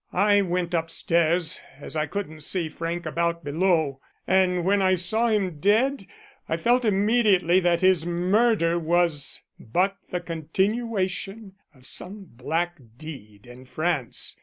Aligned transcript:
I 0.13 0.41
went 0.41 0.73
upstairs, 0.73 1.61
as 1.79 1.95
I 1.95 2.07
couldn't 2.07 2.41
see 2.41 2.69
Frank 2.69 3.05
about 3.05 3.43
below, 3.43 3.99
and 4.25 4.65
when 4.65 4.81
I 4.81 4.95
saw 4.95 5.27
him 5.27 5.59
dead 5.59 6.07
I 6.49 6.57
felt 6.57 6.83
immediately 6.85 7.59
that 7.59 7.81
his 7.83 8.03
murder 8.03 8.79
was 8.79 9.43
but 9.59 9.97
the 10.09 10.19
continuation 10.19 11.53
of 11.75 11.85
some 11.85 12.23
black 12.23 12.79
deed 12.97 13.45
in 13.45 13.63
France. 13.65 14.37